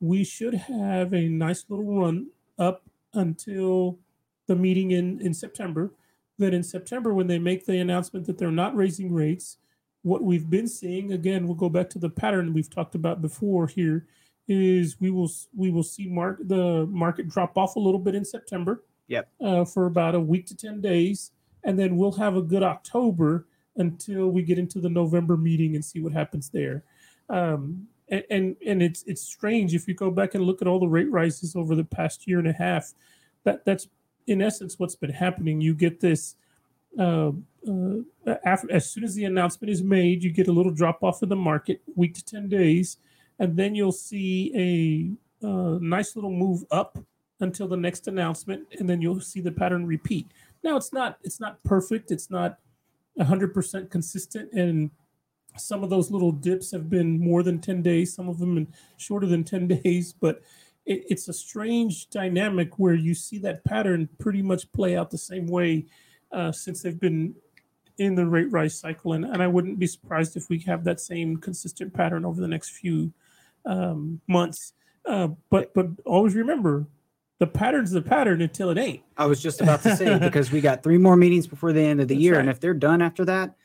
we 0.00 0.24
should 0.24 0.54
have 0.54 1.12
a 1.12 1.28
nice 1.28 1.64
little 1.68 2.00
run 2.00 2.28
up 2.58 2.82
until 3.14 3.98
the 4.46 4.54
meeting 4.54 4.92
in, 4.92 5.20
in 5.20 5.34
September. 5.34 5.92
Then 6.38 6.54
in 6.54 6.62
September, 6.62 7.14
when 7.14 7.26
they 7.26 7.38
make 7.38 7.66
the 7.66 7.78
announcement 7.78 8.26
that 8.26 8.38
they're 8.38 8.50
not 8.50 8.76
raising 8.76 9.12
rates, 9.12 9.56
what 10.02 10.22
we've 10.22 10.48
been 10.48 10.68
seeing 10.68 11.12
again, 11.12 11.46
we'll 11.46 11.56
go 11.56 11.68
back 11.68 11.90
to 11.90 11.98
the 11.98 12.10
pattern 12.10 12.52
we've 12.52 12.70
talked 12.70 12.94
about 12.94 13.20
before 13.20 13.66
here, 13.66 14.06
is 14.46 15.00
we 15.00 15.10
will 15.10 15.30
we 15.56 15.70
will 15.70 15.82
see 15.82 16.06
mark 16.06 16.38
the 16.44 16.86
market 16.86 17.28
drop 17.28 17.58
off 17.58 17.74
a 17.74 17.80
little 17.80 17.98
bit 17.98 18.14
in 18.14 18.24
September. 18.24 18.84
Yep. 19.08 19.28
Uh, 19.40 19.64
for 19.64 19.86
about 19.86 20.14
a 20.14 20.20
week 20.20 20.46
to 20.46 20.56
ten 20.56 20.80
days, 20.80 21.32
and 21.66 21.78
then 21.78 21.96
we'll 21.96 22.12
have 22.12 22.36
a 22.36 22.42
good 22.42 22.62
October 22.62 23.44
until 23.76 24.28
we 24.28 24.42
get 24.42 24.58
into 24.58 24.80
the 24.80 24.88
November 24.88 25.36
meeting 25.36 25.74
and 25.74 25.84
see 25.84 26.00
what 26.00 26.12
happens 26.12 26.48
there. 26.48 26.84
Um, 27.28 27.88
and, 28.08 28.24
and 28.30 28.56
and 28.64 28.82
it's 28.82 29.02
it's 29.06 29.20
strange 29.20 29.74
if 29.74 29.86
you 29.86 29.94
go 29.94 30.10
back 30.10 30.34
and 30.34 30.44
look 30.44 30.62
at 30.62 30.68
all 30.68 30.78
the 30.78 30.88
rate 30.88 31.10
rises 31.10 31.56
over 31.56 31.74
the 31.74 31.84
past 31.84 32.26
year 32.26 32.38
and 32.38 32.48
a 32.48 32.52
half. 32.52 32.94
That 33.44 33.64
that's 33.66 33.88
in 34.26 34.40
essence 34.40 34.78
what's 34.78 34.94
been 34.94 35.10
happening. 35.10 35.60
You 35.60 35.74
get 35.74 36.00
this. 36.00 36.36
Uh, 36.98 37.32
uh, 37.68 38.36
after, 38.44 38.72
as 38.72 38.88
soon 38.88 39.04
as 39.04 39.14
the 39.14 39.24
announcement 39.24 39.70
is 39.70 39.82
made, 39.82 40.22
you 40.22 40.30
get 40.30 40.48
a 40.48 40.52
little 40.52 40.72
drop 40.72 41.02
off 41.02 41.22
in 41.22 41.28
the 41.28 41.36
market, 41.36 41.82
week 41.94 42.14
to 42.14 42.24
ten 42.24 42.48
days, 42.48 42.96
and 43.38 43.56
then 43.56 43.74
you'll 43.74 43.92
see 43.92 45.18
a 45.42 45.46
uh, 45.46 45.78
nice 45.80 46.14
little 46.14 46.30
move 46.30 46.64
up 46.70 46.96
until 47.40 47.68
the 47.68 47.76
next 47.76 48.06
announcement, 48.08 48.66
and 48.78 48.88
then 48.88 49.02
you'll 49.02 49.20
see 49.20 49.40
the 49.40 49.52
pattern 49.52 49.84
repeat. 49.84 50.26
Now 50.66 50.76
it's 50.76 50.92
not 50.92 51.18
it's 51.22 51.40
not 51.40 51.62
perfect. 51.62 52.10
It's 52.10 52.30
not 52.30 52.58
100% 53.18 53.90
consistent 53.90 54.52
and 54.52 54.90
some 55.56 55.82
of 55.82 55.88
those 55.88 56.10
little 56.10 56.32
dips 56.32 56.70
have 56.70 56.90
been 56.90 57.18
more 57.18 57.42
than 57.42 57.58
10 57.60 57.80
days 57.80 58.14
some 58.14 58.28
of 58.28 58.38
them 58.38 58.56
been 58.56 58.74
shorter 58.98 59.26
than 59.26 59.42
10 59.42 59.68
days 59.82 60.12
but 60.12 60.42
it, 60.84 61.02
it's 61.08 61.28
a 61.28 61.32
strange 61.32 62.10
dynamic 62.10 62.78
where 62.78 62.94
you 62.94 63.14
see 63.14 63.38
that 63.38 63.64
pattern 63.64 64.06
pretty 64.18 64.42
much 64.42 64.70
play 64.72 64.98
out 64.98 65.10
the 65.10 65.16
same 65.16 65.46
way 65.46 65.86
uh, 66.32 66.52
since 66.52 66.82
they've 66.82 67.00
been 67.00 67.34
in 67.96 68.14
the 68.14 68.26
rate 68.26 68.52
rise 68.52 68.78
cycle 68.78 69.14
and, 69.14 69.24
and 69.24 69.42
i 69.42 69.46
wouldn't 69.46 69.78
be 69.78 69.86
surprised 69.86 70.36
if 70.36 70.50
we 70.50 70.58
have 70.58 70.84
that 70.84 71.00
same 71.00 71.38
consistent 71.38 71.94
pattern 71.94 72.26
over 72.26 72.42
the 72.42 72.48
next 72.48 72.72
few 72.72 73.10
um, 73.64 74.20
months 74.26 74.74
uh, 75.06 75.28
but 75.48 75.72
but 75.72 75.86
always 76.04 76.34
remember 76.34 76.86
the 77.38 77.46
pattern's 77.46 77.90
the 77.90 78.02
pattern 78.02 78.40
until 78.40 78.70
it 78.70 78.78
ain't 78.78 79.02
I 79.16 79.26
was 79.26 79.42
just 79.42 79.60
about 79.60 79.82
to 79.82 79.94
say 79.96 80.18
because 80.20 80.50
we 80.50 80.60
got 80.60 80.82
three 80.82 80.98
more 80.98 81.16
meetings 81.16 81.46
before 81.46 81.72
the 81.72 81.80
end 81.82 82.00
of 82.00 82.08
the 82.08 82.14
That's 82.14 82.22
year, 82.22 82.38
and 82.38 82.48
if 82.48 82.60
they're 82.60 82.74
done 82.74 83.02
after 83.02 83.24
that, 83.26 83.56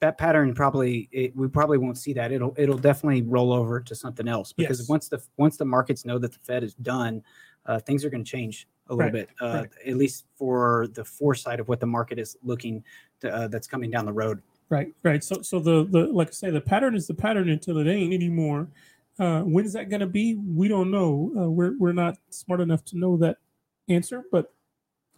that 0.00 0.16
pattern 0.16 0.54
probably 0.54 1.08
it, 1.10 1.34
we 1.36 1.48
probably 1.48 1.78
won't 1.78 1.98
see 1.98 2.12
that. 2.12 2.30
It'll 2.30 2.54
it'll 2.56 2.78
definitely 2.78 3.22
roll 3.22 3.52
over 3.52 3.80
to 3.80 3.94
something 3.94 4.28
else 4.28 4.52
because 4.52 4.80
Yes. 4.80 4.88
once 4.88 5.08
the 5.08 5.20
once 5.36 5.56
the 5.56 5.64
markets 5.64 6.04
know 6.04 6.18
that 6.18 6.32
the 6.32 6.38
Fed 6.38 6.62
is 6.62 6.74
done, 6.74 7.22
uh, 7.66 7.80
things 7.80 8.04
are 8.04 8.10
going 8.10 8.22
to 8.24 8.30
change 8.30 8.68
a 8.88 8.94
little 8.94 9.10
Right, 9.10 9.12
bit. 9.12 9.28
Uh, 9.40 9.54
right. 9.62 9.70
At 9.86 9.96
least 9.96 10.26
for 10.36 10.86
the 10.94 11.04
foresight 11.04 11.58
of 11.60 11.68
what 11.68 11.80
the 11.80 11.86
market 11.86 12.18
is 12.18 12.36
looking 12.42 12.84
to, 13.20 13.34
uh, 13.34 13.48
that's 13.48 13.66
coming 13.66 13.90
down 13.90 14.06
the 14.06 14.12
road. 14.12 14.40
Right, 14.70 14.94
right. 15.02 15.22
So, 15.24 15.42
so 15.42 15.58
the 15.58 15.84
the 15.90 16.06
like 16.06 16.28
I 16.28 16.30
say, 16.30 16.50
the 16.50 16.60
pattern 16.60 16.94
is 16.94 17.06
the 17.06 17.14
pattern 17.14 17.48
until 17.48 17.78
it 17.78 17.88
ain't 17.88 18.12
anymore. 18.14 18.68
Uh, 19.18 19.40
when 19.40 19.64
is 19.64 19.72
that 19.72 19.90
going 19.90 20.00
to 20.00 20.06
be? 20.06 20.34
We 20.34 20.68
don't 20.68 20.90
know. 20.90 21.32
Uh, 21.36 21.50
we're 21.50 21.76
we're 21.78 21.92
not 21.92 22.18
smart 22.30 22.60
enough 22.60 22.84
to 22.86 22.98
know 22.98 23.16
that 23.18 23.38
answer, 23.88 24.24
but 24.30 24.52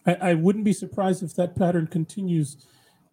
I, 0.07 0.15
I 0.15 0.35
wouldn't 0.35 0.65
be 0.65 0.73
surprised 0.73 1.23
if 1.23 1.35
that 1.35 1.57
pattern 1.57 1.87
continues 1.87 2.67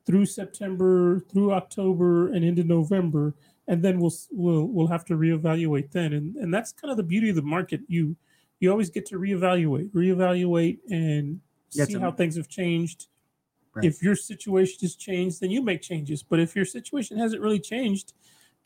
through 0.05 0.25
September, 0.25 1.19
through 1.31 1.51
October, 1.51 2.27
and 2.27 2.45
into 2.45 2.63
November, 2.63 3.35
and 3.67 3.83
then 3.83 3.99
we'll 3.99 4.13
we'll 4.31 4.65
we'll 4.65 4.87
have 4.87 5.03
to 5.05 5.15
reevaluate 5.15 5.91
then. 5.91 6.13
And 6.13 6.35
and 6.37 6.53
that's 6.53 6.71
kind 6.71 6.91
of 6.91 6.97
the 6.97 7.03
beauty 7.03 7.29
of 7.29 7.35
the 7.35 7.41
market. 7.41 7.81
You 7.87 8.15
you 8.59 8.71
always 8.71 8.89
get 8.89 9.05
to 9.07 9.19
reevaluate, 9.19 9.91
reevaluate, 9.91 10.79
and 10.89 11.41
see 11.69 11.99
how 11.99 12.11
things 12.11 12.37
have 12.37 12.47
changed. 12.47 13.07
Right. 13.73 13.85
If 13.85 14.01
your 14.01 14.15
situation 14.15 14.79
has 14.81 14.95
changed, 14.95 15.41
then 15.41 15.51
you 15.51 15.61
make 15.61 15.81
changes. 15.81 16.23
But 16.23 16.39
if 16.39 16.55
your 16.55 16.65
situation 16.65 17.17
hasn't 17.17 17.41
really 17.41 17.59
changed, 17.59 18.13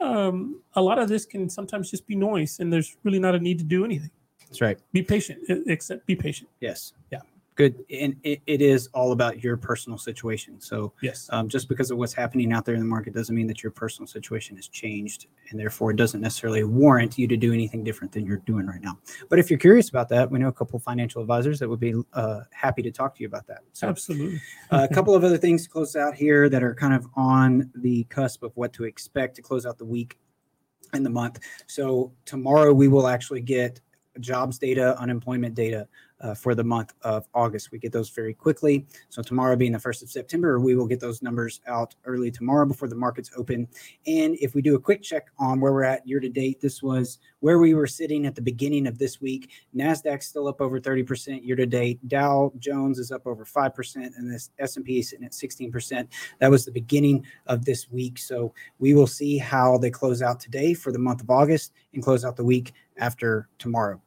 um, 0.02 0.62
a 0.74 0.82
lot 0.82 1.00
of 1.00 1.08
this 1.10 1.26
can 1.26 1.50
sometimes 1.50 1.90
just 1.92 2.08
be 2.08 2.16
noise, 2.16 2.60
and 2.60 2.72
there's 2.72 2.98
really 3.04 3.20
not 3.20 3.36
a 3.36 3.40
need 3.40 3.58
to 3.60 3.64
do 3.64 3.86
anything. 3.86 4.12
That's 4.48 4.62
right. 4.62 4.78
Be 4.92 5.02
patient, 5.02 5.40
except 5.68 6.06
be 6.06 6.16
patient. 6.16 6.50
Yes. 6.60 6.94
Yeah. 7.12 7.20
Good. 7.56 7.84
And 7.92 8.16
it, 8.24 8.42
it 8.48 8.62
is 8.62 8.88
all 8.94 9.12
about 9.12 9.44
your 9.44 9.58
personal 9.58 9.98
situation. 9.98 10.60
So 10.62 10.94
Yes. 11.02 11.28
um, 11.32 11.50
just 11.50 11.68
because 11.68 11.92
of 11.92 11.98
what's 11.98 12.14
happening 12.14 12.54
out 12.54 12.64
there 12.66 12.76
in 12.76 12.80
the 12.80 12.88
market 12.88 13.14
doesn't 13.14 13.36
mean 13.36 13.48
that 13.48 13.62
your 13.62 13.72
personal 13.72 14.08
situation 14.08 14.56
has 14.56 14.68
changed 14.68 15.28
and 15.50 15.60
therefore 15.60 15.92
it 15.92 15.98
doesn't 15.98 16.22
necessarily 16.22 16.64
warrant 16.64 17.18
you 17.18 17.28
to 17.28 17.36
do 17.38 17.54
anything 17.54 17.84
different 17.84 18.12
than 18.14 18.26
you're 18.26 18.38
doing 18.38 18.66
right 18.66 18.82
now 18.82 18.98
but 19.30 19.38
if 19.38 19.50
you're 19.50 19.60
curious 19.60 19.90
about 19.90 20.08
that 20.10 20.30
we 20.32 20.40
know 20.40 20.48
a 20.48 20.52
couple 20.54 20.80
financial 20.80 21.22
advisors 21.22 21.60
that 21.60 21.68
would 21.68 21.80
be 21.80 21.94
uh, 22.14 22.42
happy 22.52 22.82
to 22.82 22.92
talk 22.92 23.14
to 23.16 23.22
you 23.22 23.28
about 23.28 23.46
that 23.48 23.60
so 23.74 23.88
Absolutely. 23.88 24.40
uh, 24.72 24.88
a 24.90 24.94
couple 24.94 25.14
of 25.14 25.24
other 25.24 25.38
things 25.38 25.64
to 25.64 25.70
close 25.70 25.96
out 25.96 26.16
here 26.16 26.48
that 26.50 26.64
are 26.64 26.74
kind 26.74 26.94
of 26.94 27.06
on 27.16 27.70
the 27.76 28.04
cusp 28.06 28.44
of 28.44 28.52
what 28.56 28.72
to 28.74 28.86
expect 28.86 29.36
to 29.36 29.42
close 29.42 29.66
out 29.66 29.78
the 29.78 29.86
week 29.86 30.18
and 30.94 31.06
the 31.06 31.10
month 31.10 31.40
so 31.68 32.12
tomorrow 32.26 32.72
we 32.74 32.88
will 32.88 33.08
actually 33.08 33.42
get 33.42 33.82
jobs 34.20 34.58
data 34.58 34.98
unemployment 35.00 35.56
data 35.56 35.88
uh, 36.22 36.36
for 36.36 36.56
the 36.56 36.64
month 36.64 36.94
of 37.02 37.28
August. 37.34 37.72
We 37.72 37.80
get 37.80 37.92
those 37.92 38.10
very 38.10 38.34
quickly. 38.34 38.86
So 39.10 39.22
tomorrow 39.22 39.56
being 39.56 39.72
the 39.72 39.80
1st 39.80 40.04
of 40.04 40.12
September, 40.12 40.60
we 40.60 40.76
will 40.76 40.86
get 40.86 41.00
those 41.00 41.22
numbers 41.22 41.62
out 41.68 41.96
early 42.06 42.32
tomorrow 42.32 42.66
before 42.66 42.88
the 42.88 42.96
markets 42.96 43.32
open. 43.36 43.68
And 44.06 44.36
if 44.40 44.54
we 44.54 44.62
do 44.62 44.76
a 44.76 44.80
quick 44.80 45.02
check 45.02 45.28
on 45.40 45.60
where 45.60 45.74
we're 45.74 45.84
at 45.84 46.08
year 46.08 46.20
to 46.20 46.30
date, 46.30 46.62
this 46.62 46.84
was 46.84 47.20
where 47.40 47.58
we 47.58 47.74
were 47.74 47.88
sitting 47.88 48.26
at 48.26 48.36
the 48.36 48.42
beginning 48.42 48.86
of 48.88 48.98
this 49.00 49.20
week. 49.20 49.50
Nasdaq's 49.76 50.28
still 50.28 50.48
up 50.48 50.62
over 50.62 50.80
30% 50.80 51.44
year 51.46 51.56
to 51.56 51.66
date. 51.66 52.08
Dow 52.08 52.54
Jones 52.60 53.00
is 53.00 53.12
up 53.12 53.26
over 53.26 53.44
5% 53.44 53.96
and 53.96 54.32
this 54.32 54.52
S&P 54.60 55.00
is 55.00 55.10
sitting 55.10 55.26
at 55.26 55.32
16%. 55.32 56.08
That 56.40 56.52
was 56.52 56.66
the 56.66 56.72
beginning 56.72 57.26
of 57.48 57.66
this 57.66 57.90
week. 57.90 58.20
So 58.20 58.54
we 58.78 58.94
will 58.94 59.08
see 59.08 59.38
how 59.38 59.78
they 59.80 59.90
close 59.90 60.22
out 60.22 60.40
today 60.40 60.74
for 60.74 60.92
the 60.92 61.00
month 61.00 61.22
of 61.22 61.30
August 61.30 61.74
and 61.94 62.04
close 62.04 62.24
out 62.24 62.36
the 62.36 62.44
week 62.44 62.74
after 63.02 63.50
tomorrow. 63.60 64.02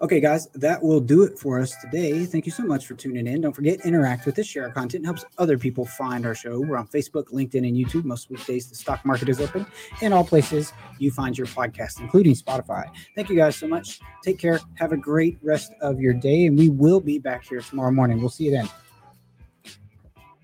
Okay, 0.00 0.20
guys, 0.20 0.46
that 0.54 0.82
will 0.82 1.00
do 1.00 1.22
it 1.22 1.38
for 1.38 1.60
us 1.60 1.74
today. 1.82 2.24
Thank 2.26 2.46
you 2.46 2.52
so 2.52 2.64
much 2.64 2.86
for 2.86 2.94
tuning 2.94 3.26
in. 3.26 3.40
Don't 3.40 3.52
forget, 3.52 3.84
interact 3.84 4.26
with 4.26 4.38
us, 4.38 4.46
share 4.46 4.64
our 4.64 4.70
content, 4.70 5.04
helps 5.04 5.24
other 5.38 5.58
people 5.58 5.84
find 5.84 6.26
our 6.26 6.34
show. 6.34 6.60
We're 6.60 6.76
on 6.76 6.86
Facebook, 6.88 7.24
LinkedIn, 7.26 7.66
and 7.66 7.76
YouTube. 7.76 8.04
Most 8.04 8.30
weekdays, 8.30 8.68
the 8.68 8.74
stock 8.74 9.04
market 9.04 9.28
is 9.28 9.40
open 9.40 9.66
in 10.02 10.12
all 10.12 10.24
places 10.24 10.72
you 10.98 11.10
find 11.10 11.36
your 11.36 11.46
podcast, 11.46 12.00
including 12.00 12.34
Spotify. 12.34 12.90
Thank 13.14 13.28
you 13.28 13.36
guys 13.36 13.56
so 13.56 13.66
much. 13.66 14.00
Take 14.22 14.38
care. 14.38 14.60
Have 14.74 14.92
a 14.92 14.96
great 14.96 15.38
rest 15.42 15.72
of 15.80 16.00
your 16.00 16.14
day, 16.14 16.46
and 16.46 16.58
we 16.58 16.68
will 16.68 17.00
be 17.00 17.18
back 17.18 17.44
here 17.46 17.60
tomorrow 17.60 17.90
morning. 17.90 18.20
We'll 18.20 18.30
see 18.30 18.44
you 18.44 18.50
then. 18.50 18.68